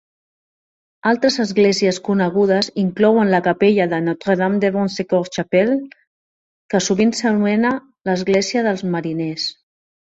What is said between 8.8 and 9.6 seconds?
mariners.